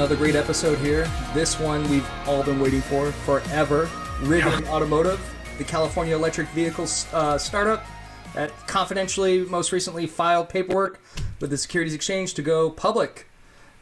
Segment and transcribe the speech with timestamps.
[0.00, 1.06] Another great episode here.
[1.34, 3.84] This one we've all been waiting for forever.
[4.20, 5.20] Rivian Automotive,
[5.58, 7.84] the California electric vehicle uh, startup
[8.32, 11.02] that confidentially most recently filed paperwork
[11.38, 13.28] with the Securities Exchange to go public.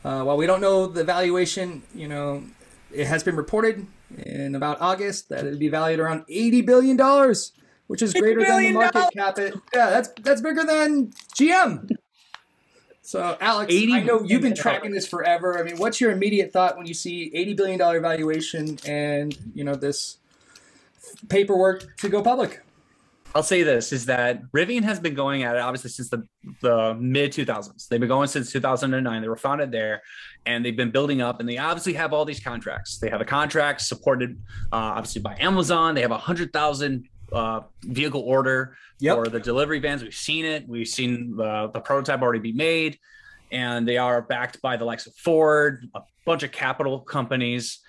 [0.02, 2.42] Uh, while we don't know the valuation, you know,
[2.92, 3.87] it has been reported
[4.18, 7.52] in about August that it'd be valued around eighty billion dollars,
[7.87, 9.38] which is greater than the market cap.
[9.38, 11.96] It yeah, that's that's bigger than GM.
[13.08, 15.58] So, Alex, I know you've been tracking this forever.
[15.58, 19.64] I mean, what's your immediate thought when you see eighty billion dollar valuation and you
[19.64, 20.18] know this
[21.30, 22.62] paperwork to go public?
[23.34, 26.23] I'll say this is that Rivian has been going at it obviously since the,
[26.60, 27.88] the mid 2000s.
[27.88, 29.22] They've been going since 2009.
[29.22, 30.02] They were founded there
[30.45, 32.98] and they've been building up and they obviously have all these contracts.
[32.98, 34.38] They have a contract supported
[34.70, 35.95] uh, obviously by Amazon.
[35.95, 39.16] They have a 100,000 uh, vehicle order yep.
[39.16, 40.02] for the delivery vans.
[40.02, 40.68] We've seen it.
[40.68, 42.98] We've seen the, the prototype already be made
[43.51, 47.80] and they are backed by the likes of Ford, a bunch of capital companies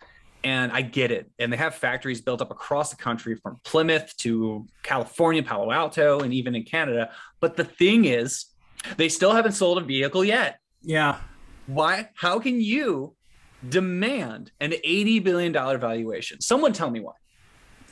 [0.44, 1.30] and I get it.
[1.40, 6.22] And they have factories built up across the country from Plymouth to California, Palo Alto,
[6.22, 7.12] and even in Canada.
[7.40, 8.45] But the thing is,
[8.98, 10.60] they still haven't sold a vehicle yet.
[10.82, 11.20] Yeah.
[11.67, 12.10] Why?
[12.16, 13.16] How can you
[13.67, 16.40] demand an $80 billion valuation?
[16.42, 17.14] Someone tell me why.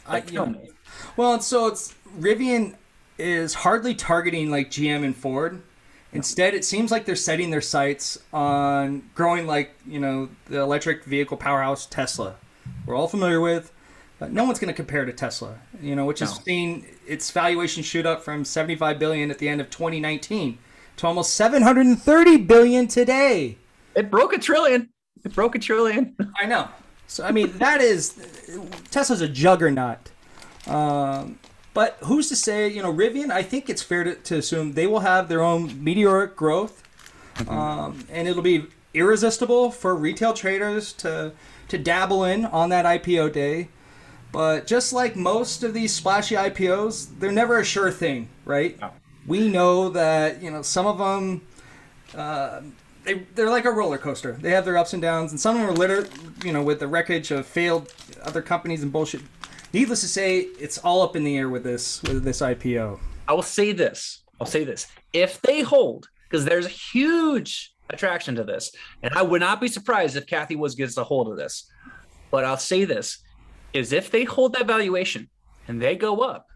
[0.08, 0.70] Like, I, tell me.
[1.16, 2.76] Well, so it's Rivian
[3.18, 5.62] is hardly targeting like GM and Ford.
[6.14, 11.04] Instead, it seems like they're setting their sights on growing like, you know, the electric
[11.04, 12.36] vehicle powerhouse Tesla.
[12.86, 13.72] We're all familiar with,
[14.18, 16.28] but no one's going to compare to Tesla, you know, which no.
[16.28, 20.58] has seen its valuation shoot up from 75 billion at the end of 2019
[20.98, 23.58] to almost 730 billion today.
[23.96, 24.90] It broke a trillion.
[25.24, 26.16] It broke a trillion.
[26.40, 26.70] I know.
[27.08, 28.14] So I mean, that is
[28.92, 30.12] Tesla's a juggernaut.
[30.68, 31.40] Um,
[31.74, 34.88] but who's to say, you know, Rivian, I think it's fair to, to assume they
[34.88, 36.84] will have their own meteoric growth.
[37.36, 37.50] Mm-hmm.
[37.50, 41.34] Um, and it'll be irresistible for retail traders to,
[41.68, 43.70] to dabble in on that IPO day.
[44.32, 48.80] But just like most of these splashy IPOs, they're never a sure thing, right?
[48.82, 48.92] No.
[49.26, 51.46] We know that, you know, some of them.
[52.16, 52.62] Uh,
[53.08, 54.34] they, they're like a roller coaster.
[54.34, 56.10] They have their ups and downs, and some of them are littered,
[56.44, 57.92] you know, with the wreckage of failed
[58.24, 59.22] other companies and bullshit
[59.74, 63.00] needless to say, it's all up in the air with this with this IPO.
[63.28, 64.24] I will say this.
[64.40, 64.88] I'll say this.
[65.14, 68.72] If they hold, because there's a huge attraction to this,
[69.04, 71.70] and I would not be surprised if Cathie Woods gets a hold of this.
[72.32, 73.20] But I'll say this:
[73.74, 75.30] is if they hold that valuation
[75.68, 76.48] and they go up,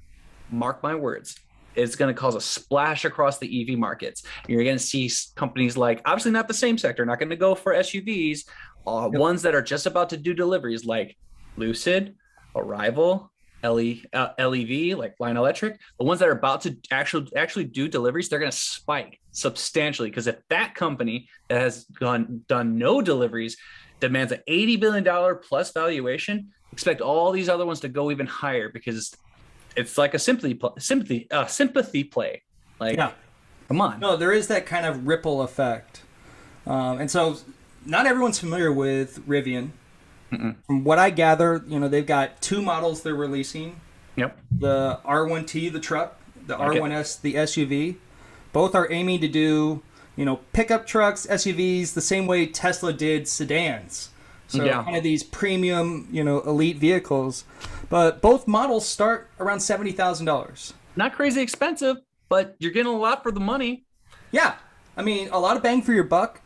[0.50, 1.36] mark my words,
[1.76, 4.24] it's going to cause a splash across the EV markets.
[4.48, 7.56] You're going to see companies like, obviously not the same sector, not going to go
[7.56, 8.46] for SUVs,
[8.88, 9.20] uh, yep.
[9.20, 11.18] ones that are just about to do deliveries like
[11.58, 12.16] Lucid,
[12.56, 13.32] Arrival,
[13.64, 17.88] LE, uh, LEV, like Lion Electric, the ones that are about to actually actually do
[17.88, 23.02] deliveries, they're going to spike substantially because if that company that has gone done no
[23.02, 23.58] deliveries
[24.00, 28.26] demands an eighty billion dollar plus valuation, expect all these other ones to go even
[28.26, 29.16] higher because
[29.76, 32.44] it's like a sympathy sympathy uh, sympathy play.
[32.80, 33.12] Like, yeah.
[33.68, 34.00] come on.
[34.00, 36.02] No, there is that kind of ripple effect,
[36.66, 37.38] um, and so
[37.86, 39.72] not everyone's familiar with Rivian.
[40.32, 40.56] Mm-mm.
[40.66, 43.82] From what I gather, you know, they've got two models they're releasing.
[44.16, 44.38] Yep.
[44.60, 47.98] The R1T, the truck, the like R1S, the SUV.
[48.54, 49.82] Both are aiming to do,
[50.16, 54.10] you know, pickup trucks, SUVs, the same way Tesla did sedans.
[54.52, 54.84] So yeah.
[54.84, 57.46] kind of these premium, you know, elite vehicles.
[57.90, 60.74] But both models start around seventy thousand dollars.
[60.96, 61.98] Not crazy expensive,
[62.28, 63.86] but you're getting a lot for the money.
[64.32, 64.56] Yeah,
[64.98, 66.42] I mean, a lot of bang for your buck.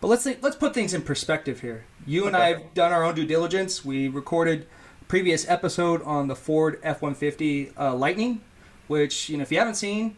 [0.00, 1.84] But let's let's put things in perspective here.
[2.06, 3.84] You and I have done our own due diligence.
[3.84, 4.66] We recorded
[5.02, 8.40] a previous episode on the Ford F-150 uh, Lightning,
[8.88, 10.16] which you know if you haven't seen,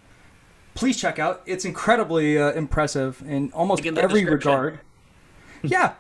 [0.75, 1.43] please check out.
[1.47, 4.79] It's incredibly uh, impressive in almost every regard.
[5.63, 5.95] yeah,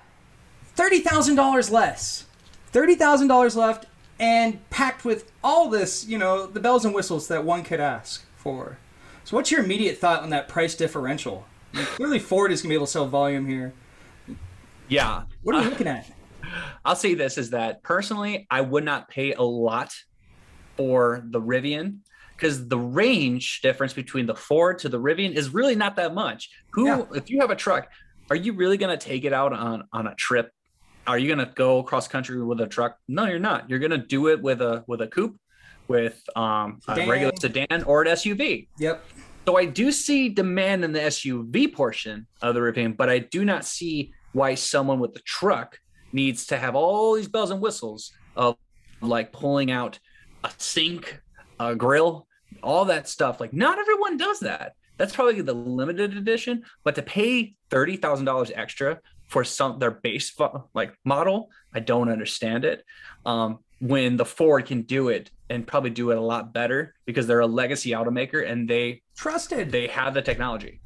[0.74, 2.26] thirty thousand dollars less,
[2.66, 3.86] thirty thousand dollars left,
[4.18, 8.24] and packed with all this, you know, the bells and whistles that one could ask
[8.36, 8.78] for.
[9.24, 11.46] So, what's your immediate thought on that price differential?
[11.72, 13.72] I mean, clearly, Ford is going to be able to sell volume here.
[14.88, 15.22] Yeah.
[15.42, 16.10] What are you looking at?
[16.84, 19.92] I'll say this is that personally, I would not pay a lot
[20.76, 21.98] for the Rivian
[22.36, 26.50] because the range difference between the Ford to the Rivian is really not that much.
[26.70, 27.04] Who, yeah.
[27.14, 27.88] if you have a truck,
[28.30, 30.52] are you really going to take it out on on a trip?
[31.06, 32.98] Are you going to go cross country with a truck?
[33.08, 33.68] No, you're not.
[33.68, 35.36] You're going to do it with a with a coupe,
[35.88, 38.68] with um, a regular sedan or an SUV.
[38.78, 39.04] Yep.
[39.46, 43.44] So I do see demand in the SUV portion of the Rivian, but I do
[43.44, 45.78] not see why someone with the truck
[46.12, 48.56] needs to have all these bells and whistles of
[49.00, 49.98] like pulling out
[50.44, 51.20] a sink,
[51.58, 52.28] a grill,
[52.62, 53.40] all that stuff.
[53.40, 54.74] Like not everyone does that.
[54.98, 59.00] That's probably the limited edition, but to pay thirty thousand dollars extra
[59.32, 60.30] for some their base
[60.74, 61.50] like model.
[61.72, 62.84] I don't understand it.
[63.24, 67.26] Um, when the Ford can do it and probably do it a lot better because
[67.26, 69.72] they're a legacy automaker and they trusted.
[69.72, 70.80] They have the technology.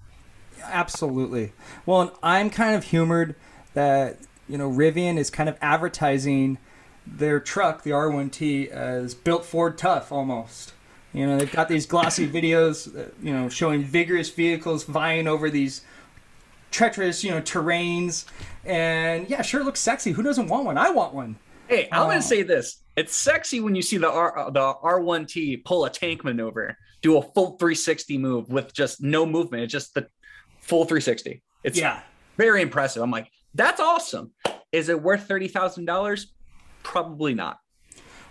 [0.62, 1.52] Absolutely.
[1.84, 3.34] Well, I'm kind of humored
[3.74, 6.58] that you know Rivian is kind of advertising
[7.04, 10.72] their truck, the R1T, as built Ford tough almost.
[11.12, 15.50] You know, they've got these glossy videos, uh, you know, showing vigorous vehicles vying over
[15.50, 15.82] these
[16.70, 18.26] treacherous, you know, terrains.
[18.64, 20.12] And yeah, sure, it looks sexy.
[20.12, 20.78] Who doesn't want one?
[20.78, 21.36] I want one.
[21.68, 25.64] Hey, I'm uh, gonna say this: it's sexy when you see the R the R1T
[25.64, 29.64] pull a tank maneuver, do a full 360 move with just no movement.
[29.64, 30.06] It's just the
[30.60, 31.42] full 360.
[31.64, 32.00] It's yeah,
[32.36, 33.02] very impressive.
[33.02, 34.32] I'm like, that's awesome.
[34.72, 36.32] Is it worth thirty thousand dollars?
[36.82, 37.58] Probably not.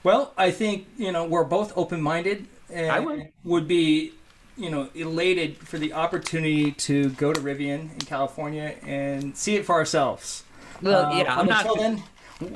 [0.03, 3.29] Well, I think you know we're both open minded and I would.
[3.43, 4.13] would be
[4.57, 9.65] you know elated for the opportunity to go to Rivian in California and see it
[9.65, 10.43] for ourselves.
[10.81, 11.65] Well, uh, yeah, I'm not.
[11.65, 12.03] Until then,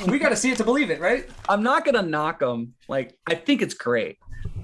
[0.07, 1.29] we got to see it to believe it, right?
[1.47, 2.73] I'm not gonna knock them.
[2.87, 4.17] Like, I think it's great.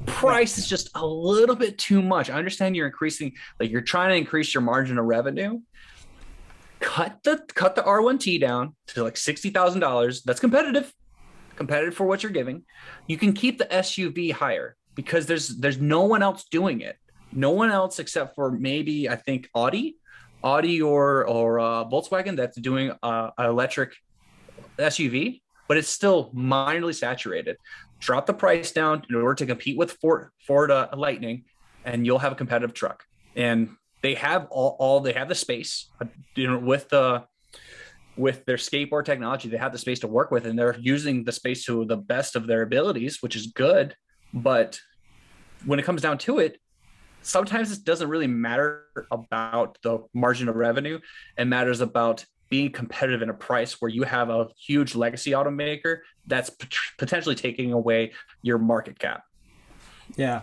[0.05, 2.29] Price is just a little bit too much.
[2.29, 5.59] I understand you're increasing, like you're trying to increase your margin of revenue.
[6.79, 10.21] Cut the cut the R1T down to like sixty thousand dollars.
[10.23, 10.93] That's competitive,
[11.55, 12.63] competitive for what you're giving.
[13.07, 16.97] You can keep the SUV higher because there's there's no one else doing it.
[17.35, 19.97] No one else except for maybe I think Audi,
[20.43, 23.93] Audi or or uh, Volkswagen that's doing uh, an electric
[24.77, 27.57] SUV, but it's still minorly saturated.
[27.99, 31.43] Drop the price down in order to compete with Ford Ford uh, Lightning,
[31.83, 33.03] and you'll have a competitive truck.
[33.35, 36.05] And they have all, all they have the space, uh,
[36.35, 37.25] you know, with the
[38.17, 41.31] with their skateboard technology, they have the space to work with, and they're using the
[41.31, 43.95] space to the best of their abilities, which is good.
[44.33, 44.79] But
[45.65, 46.59] when it comes down to it,
[47.25, 50.99] sometimes it doesn't really matter about the margin of revenue.
[51.37, 55.99] It matters about being competitive in a price where you have a huge legacy automaker
[56.27, 56.51] that's
[56.97, 58.13] potentially taking away
[58.43, 59.23] your market cap.
[60.15, 60.41] Yeah.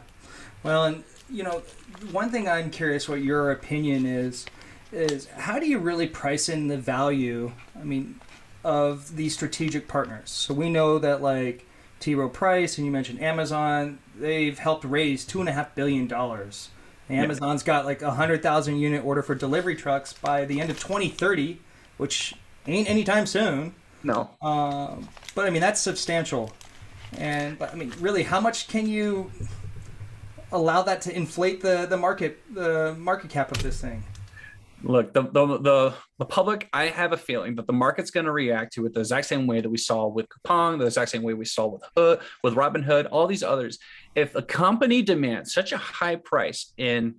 [0.64, 1.62] Well, and you know,
[2.10, 4.44] one thing I'm curious what your opinion is
[4.90, 7.52] is how do you really price in the value?
[7.80, 8.20] I mean,
[8.64, 10.30] of these strategic partners.
[10.30, 11.64] So we know that like
[12.02, 12.16] T.
[12.16, 14.00] Rowe Price, and you mentioned Amazon.
[14.18, 16.70] They've helped raise two and a half billion dollars.
[17.08, 20.78] Amazon's got like a hundred thousand unit order for delivery trucks by the end of
[20.80, 21.60] 2030,
[21.98, 22.34] which
[22.66, 23.74] ain't anytime soon.
[24.02, 24.30] No.
[24.40, 24.96] Uh,
[25.34, 26.52] but I mean that's substantial,
[27.16, 29.30] and but I mean really, how much can you
[30.50, 34.02] allow that to inflate the the market the market cap of this thing?
[34.84, 38.32] Look the, the the the public i have a feeling that the market's going to
[38.32, 41.22] react to it the exact same way that we saw with coupang the exact same
[41.22, 43.78] way we saw with Hood, with robinhood all these others.
[44.14, 47.16] If a company demands such a high price in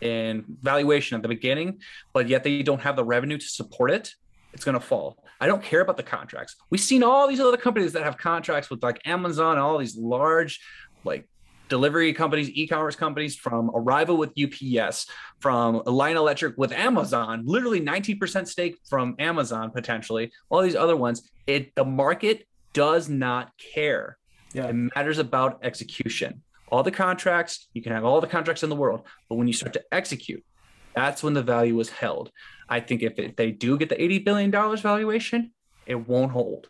[0.00, 1.80] in valuation at the beginning
[2.12, 4.14] but yet they don't have the revenue to support it
[4.54, 5.18] it's going to fall.
[5.40, 6.54] I don't care about the contracts.
[6.70, 9.96] We've seen all these other companies that have contracts with like amazon and all these
[9.96, 10.60] large
[11.04, 11.28] like
[11.68, 15.06] delivery companies, e-commerce companies, from Arrival with UPS,
[15.40, 20.32] from Lion Electric with Amazon, literally 19% stake from Amazon potentially.
[20.50, 24.18] All these other ones, it the market does not care.
[24.52, 24.68] Yeah.
[24.68, 26.42] It matters about execution.
[26.68, 29.52] All the contracts, you can have all the contracts in the world, but when you
[29.52, 30.44] start to execute,
[30.94, 32.30] that's when the value is held.
[32.68, 35.52] I think if, it, they do get the $80 billion valuation,
[35.86, 36.68] it won't hold.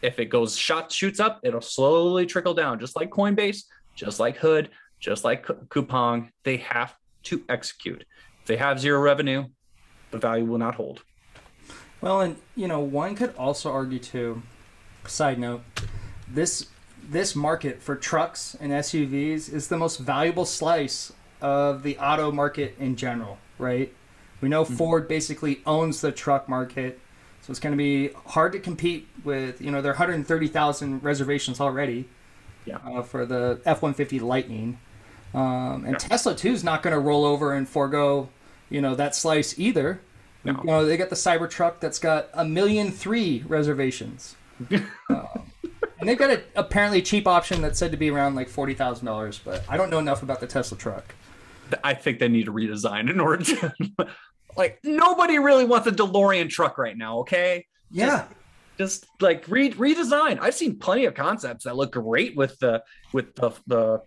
[0.00, 4.36] If it goes shot shoots up, it'll slowly trickle down, just like Coinbase, just like
[4.38, 8.04] Hood, just like Coupang, they have to execute.
[8.40, 9.46] If they have zero revenue,
[10.10, 11.02] the value will not hold.
[12.00, 14.42] Well, and you know, one could also argue too.
[15.06, 15.62] Side note:
[16.28, 16.68] this
[17.02, 22.74] this market for trucks and SUVs is the most valuable slice of the auto market
[22.78, 23.92] in general, right?
[24.40, 24.74] We know mm-hmm.
[24.74, 27.00] Ford basically owns the truck market,
[27.42, 29.60] so it's going to be hard to compete with.
[29.60, 32.08] You know, there are 130,000 reservations already
[32.64, 32.78] yeah.
[32.84, 34.78] uh, for the F one fifty Lightning,
[35.32, 35.98] um, and yeah.
[35.98, 38.28] Tesla too is not going to roll over and forego
[38.70, 40.00] you know that slice either.
[40.42, 40.52] No.
[40.52, 44.36] You know they got the Cybertruck that's got a million three reservations.
[44.70, 44.80] uh,
[46.00, 49.06] and they've got a apparently cheap option that's said to be around like forty thousand
[49.06, 51.14] dollars, but I don't know enough about the Tesla truck.
[51.82, 53.74] I think they need a redesign in order to
[54.56, 57.66] like nobody really wants a DeLorean truck right now, okay?
[57.90, 58.06] Yeah.
[58.06, 58.24] Just,
[58.78, 60.38] just like re- redesign.
[60.40, 64.02] I've seen plenty of concepts that look great with the with the the,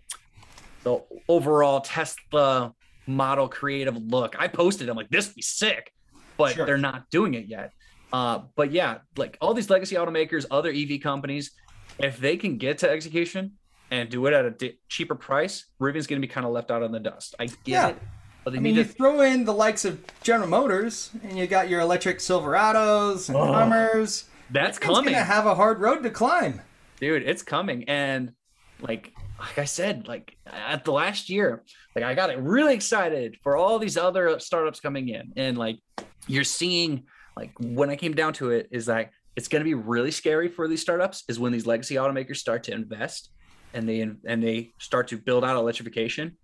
[0.84, 2.72] the overall Tesla
[3.06, 4.36] model creative look.
[4.38, 5.92] I posted, I'm like, this would be sick,
[6.36, 6.66] but sure.
[6.66, 7.72] they're not doing it yet.
[8.12, 11.52] Uh, but yeah, like all these legacy automakers, other EV companies,
[11.98, 13.52] if they can get to execution
[13.90, 16.70] and do it at a di- cheaper price, Rivian's going to be kind of left
[16.70, 17.34] out in the dust.
[17.38, 17.88] I get yeah.
[17.88, 17.98] it,
[18.44, 21.36] But they I mean, need you to throw in the likes of General Motors, and
[21.38, 24.24] you got your electric Silverados and Oh, Hummers.
[24.50, 25.12] That's coming.
[25.12, 26.60] gonna have a hard road to climb.
[27.00, 27.84] dude it's coming.
[27.88, 28.32] And
[28.80, 31.64] like like i said like at the last year
[31.96, 35.32] like i got really excited for all these other startups coming in.
[35.36, 35.78] And like
[36.26, 37.04] you're seeing
[37.36, 40.48] like when i came down to it is like it's going to be really scary
[40.48, 43.30] for these startups is when these legacy automakers start to invest
[43.72, 46.36] and they and they start to build out electrification.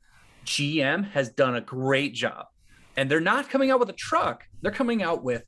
[0.44, 2.46] Gm has done a great job.
[2.96, 4.44] And they're not coming out with a truck.
[4.62, 5.42] They're coming out with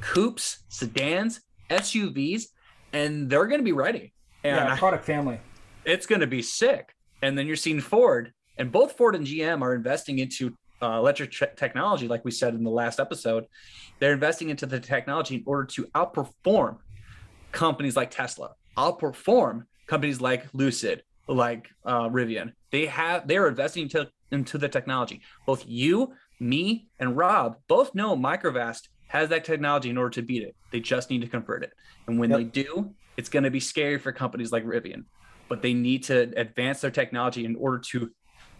[0.00, 1.40] coupes sedans
[1.70, 2.44] suvs
[2.92, 4.12] and they're going to be ready
[4.44, 5.38] and yeah, product family.
[5.84, 6.94] it's going to be sick.
[7.22, 11.30] And then you're seeing Ford, and both Ford and GM are investing into uh, electric
[11.30, 13.44] tr- technology, like we said in the last episode.
[13.98, 16.78] They're investing into the technology in order to outperform
[17.52, 22.52] companies like Tesla, outperform companies like Lucid, like uh, Rivian.
[22.70, 25.20] They have they are investing into into the technology.
[25.44, 30.40] Both you, me, and Rob both know Microvast has that technology in order to beat
[30.44, 30.54] it.
[30.70, 31.72] They just need to convert it.
[32.06, 32.38] And when Yep.
[32.38, 35.02] they do, it's going to be scary for companies like Rivian.
[35.48, 38.12] But they need to advance their technology in order to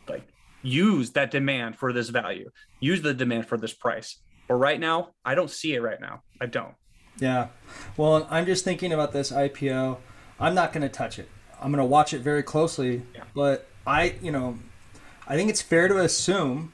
[0.09, 0.27] like
[0.63, 4.17] use that demand for this value, use the demand for this price.
[4.49, 6.23] But right now, I don't see it right now.
[6.41, 6.75] I don't.
[7.21, 7.49] Yeah.
[7.97, 9.99] Well, I'm just thinking about this IPO.
[10.41, 11.29] I'm not going to touch it.
[11.61, 13.03] I'm going to watch it very closely.
[13.15, 13.23] Yeah.
[13.37, 14.59] But I, you know,
[15.29, 16.73] I think it's fair to assume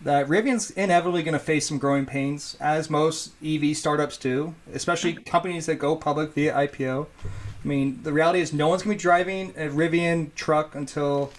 [0.00, 5.14] that Rivian's inevitably going to face some growing pains, as most EV startups do, especially
[5.14, 7.06] companies that go public via IPO.
[7.24, 11.32] I mean, the reality is no one's going to be driving a Rivian truck until,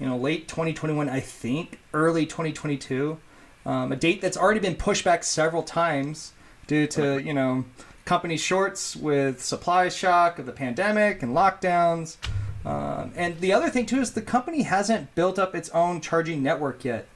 [0.00, 3.18] you know, late 2021, I think, early 2022.
[3.66, 6.32] Um, a date that's already been pushed back several times
[6.66, 7.64] due to, you know,
[8.06, 12.16] company shorts with supply shock of the pandemic and lockdowns.
[12.64, 16.42] Um, and the other thing, too, is the company hasn't built up its own charging
[16.42, 17.06] network yet,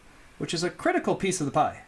[0.40, 1.82] which is a critical piece of the pie.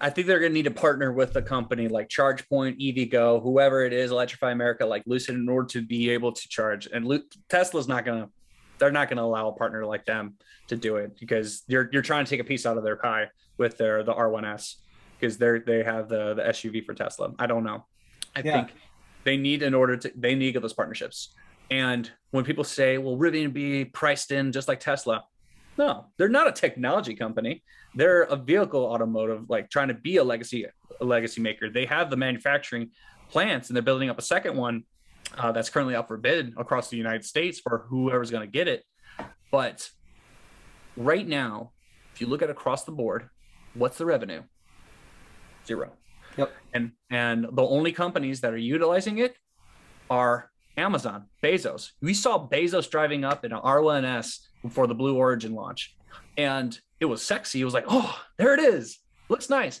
[0.00, 3.84] I think they're going to need to partner with a company like ChargePoint, EVgo, whoever
[3.84, 6.88] it is, Electrify America, like Lucid, in order to be able to charge.
[6.90, 8.30] And Lu- Tesla's not going to,
[8.78, 10.36] they're not going to allow a partner like them
[10.68, 13.26] to do it because you're you're trying to take a piece out of their pie
[13.58, 14.76] with their the R1S
[15.18, 17.34] because they're they have the the SUV for Tesla.
[17.38, 17.84] I don't know.
[18.34, 18.52] I Yeah.
[18.52, 18.72] think
[19.24, 21.34] they need in order to they need to get those partnerships.
[21.70, 25.24] And when people say, "Well, Rivian be priced in just like Tesla,"
[25.80, 27.62] no, they're not a technology company.
[27.94, 30.66] They're a vehicle automotive like trying to be a legacy
[31.00, 31.70] a legacy maker.
[31.70, 32.90] They have the manufacturing
[33.30, 34.84] plants and they're building up a second one
[35.38, 38.68] uh, that's currently out for bid across the united states for whoever's going to get
[38.68, 38.84] it.
[39.50, 39.88] But
[40.96, 41.72] right now
[42.12, 43.30] if you look at across the board
[43.72, 44.42] what's the revenue?
[45.66, 45.92] Zero.
[46.36, 46.52] Yep.
[46.74, 49.34] and and the only companies that are utilizing it
[50.10, 50.49] are
[50.80, 55.94] amazon bezos we saw bezos driving up in an r1s before the blue origin launch
[56.36, 57.60] and it was sexy.
[57.60, 58.98] It was like, oh, there it is.
[59.28, 59.80] Looks nice.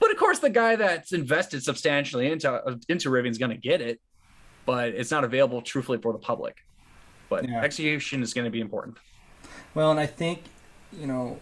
[0.00, 4.00] But of course, the guy that's invested substantially into into Rivian's going to get it,
[4.64, 6.56] but it's not available truthfully for the public.
[7.28, 7.62] But Yeah.
[7.62, 8.98] execution is going to be important.
[9.74, 10.42] Well, and I think,
[10.92, 11.38] you know,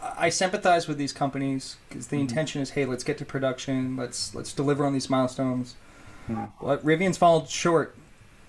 [0.00, 2.28] I I sympathize with these companies because the mm-hmm.
[2.28, 5.74] intention is, hey, let's get to production, let's let's deliver on these milestones.
[6.28, 7.96] But Rivian's fallen short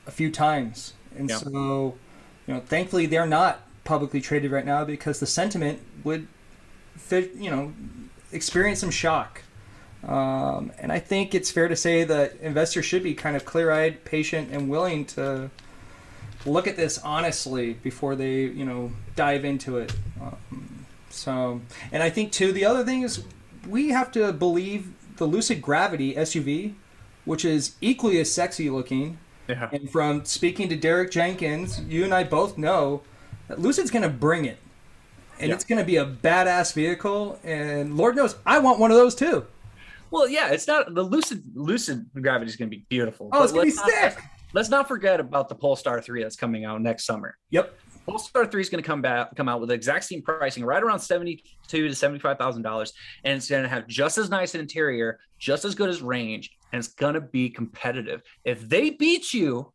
[0.07, 1.37] a few times, and Yeah.
[1.37, 1.95] so,
[2.47, 6.27] you know, thankfully they're not publicly traded right now because the sentiment would,
[6.95, 7.73] fit, you know,
[8.31, 9.41] experience some shock.
[10.07, 14.05] Um, and I think it's fair to say that investors should be kind of clear-eyed,
[14.05, 15.49] patient, and willing to
[16.45, 19.93] look at this honestly before they, you know, dive into it.
[20.21, 23.23] Um, so, and I think too, the other thing is
[23.67, 26.73] we have to believe the Lucid Gravity SUV,
[27.25, 29.17] which is equally as sexy looking.
[29.47, 29.69] Yeah.
[29.71, 33.01] And from speaking to Derek Jenkins, you and I both know
[33.47, 34.57] that Lucid's going to bring it.
[35.39, 35.55] And Yeah.
[35.55, 37.39] it's going to be a badass vehicle.
[37.43, 39.45] And Lord knows, I want one of those too.
[40.11, 43.29] Well, yeah, it's not the lucid lucid gravity is going to be beautiful.
[43.33, 44.17] Oh, it's going to be sick.
[44.53, 47.35] Let's not forget about the Polestar 3 that's coming out next summer.
[47.49, 47.77] Yep.
[48.05, 50.81] Polestar 3 is going to come back come out with the exact same pricing right
[50.81, 52.93] around 72 to 75,000 dollars
[53.25, 56.51] and it's going to have just as nice an interior, just as good as range
[56.75, 58.21] and it's going to be competitive.
[58.43, 59.71] If they beat you,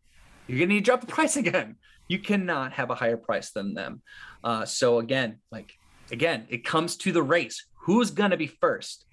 [0.46, 1.76] you're going to need to drop the price again.
[2.08, 4.02] You cannot have a higher price than them.
[4.44, 5.72] Uh, so again, like
[6.12, 7.64] again, it comes to the race.
[7.86, 9.06] Who's going to be first?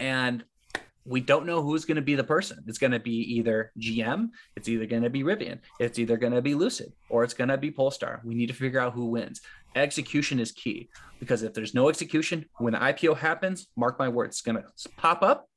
[0.00, 0.42] And
[1.04, 2.58] we don't know who's going to be the person.
[2.66, 6.32] It's going to be either GM, it's either going to be Rivian, it's either going
[6.32, 8.20] to be Lucid, or it's going to be Polestar.
[8.24, 9.42] We need to figure out who wins.
[9.76, 10.88] Execution is key
[11.20, 14.88] because if there's no execution, when the IPO happens, mark my words, it's going to
[14.96, 15.48] pop up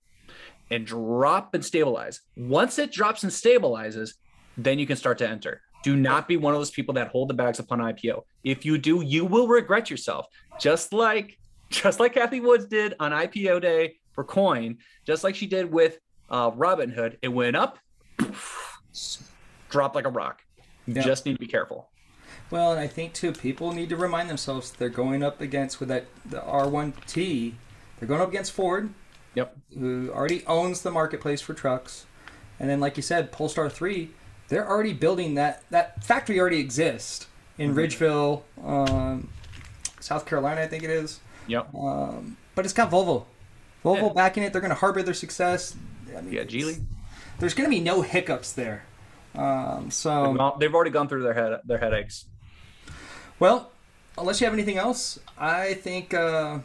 [0.72, 2.22] and drop and stabilize.
[2.36, 4.14] Once it drops and stabilizes,
[4.58, 5.62] then you can start to enter.
[5.84, 8.22] Do not be one of those people that hold the bags upon IPO.
[8.44, 10.28] If you do, you will regret yourself.
[10.60, 11.38] Just like
[11.70, 16.00] just like Cathie Woods did on IPO day for Coin, just like she did with
[16.30, 17.18] uh, Robinhood.
[17.22, 17.80] It went up,
[19.70, 20.42] dropped like a rock.
[20.86, 21.02] You Yeah.
[21.04, 21.90] just need to be careful.
[22.50, 25.90] Well, and I think too, people need to remind themselves they're going up against with
[25.90, 27.54] that the R1T.
[28.00, 28.94] They're going up against Ford,
[29.36, 29.56] Yep.
[29.80, 32.06] who already owns the marketplace for trucks,
[32.60, 34.10] and then like you said, Polestar Three,
[34.50, 37.80] they're already building that that factory already exists in Mm-hmm.
[37.80, 39.30] Ridgeville, um,
[40.00, 41.20] South Carolina, I think it is.
[41.48, 41.74] Yep.
[41.76, 43.26] Um, but it's got Volvo,
[43.86, 44.14] Volvo Yeah.
[44.14, 44.52] backing it.
[44.52, 45.76] They're going to harbor their success.
[46.16, 46.84] I mean, Yeah, Geely.
[47.40, 48.84] There's going to be no hiccups there.
[49.36, 52.26] Um, so Well, They've already gone through their head their headaches.
[53.40, 53.72] Well,
[54.18, 56.60] unless you have anything else, I think uh,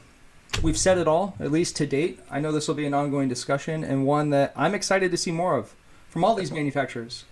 [0.63, 2.21] we've said it all, at least to date.
[2.31, 5.31] I know this will be an ongoing discussion and one that I'm excited to see
[5.33, 5.75] more of
[6.09, 7.25] from all these manufacturers.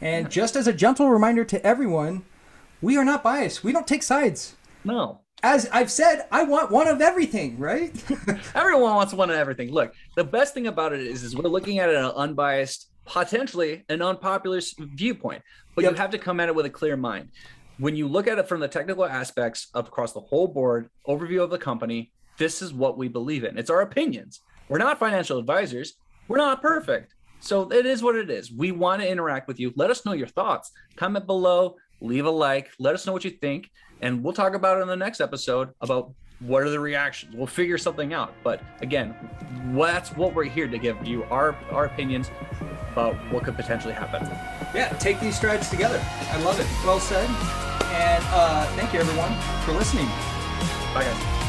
[0.00, 2.24] And just as a gentle reminder to everyone,
[2.80, 3.62] we are not biased.
[3.62, 4.56] We don't take sides.
[4.84, 5.20] No.
[5.44, 7.92] As I've said, I want one of everything, right?
[8.54, 9.72] Everyone wants one of everything.
[9.72, 13.84] Look, the best thing about it is, is we're looking at it an unbiased, potentially
[13.88, 15.42] an unpopular viewpoint,
[15.74, 15.92] but Yep.
[15.92, 17.30] you have to come at it with a clear mind.
[17.78, 21.42] When you look at it from the technical aspects of across the whole board, overview
[21.42, 23.58] of the company, this is what we believe in.
[23.58, 24.40] It's our opinions.
[24.68, 25.94] We're not financial advisors.
[26.28, 27.14] We're not perfect.
[27.40, 28.52] So it is what it is.
[28.52, 29.72] We want to interact with you.
[29.76, 30.70] Let us know your thoughts.
[30.96, 33.70] Comment below, leave a like, let us know what you think,
[34.00, 37.34] and we'll talk about it in the next episode about what are the reactions.
[37.34, 38.34] We'll figure something out.
[38.42, 39.14] But again,
[39.74, 42.30] that's what we're here to give you our our opinions
[42.92, 44.22] about what could potentially happen.
[44.74, 46.00] yeah, take these strides together.
[46.30, 46.66] I love it.
[46.84, 47.28] Well said.
[47.92, 49.34] And uh, thank you, everyone,
[49.64, 50.06] for listening.
[50.94, 51.41] Bye guys.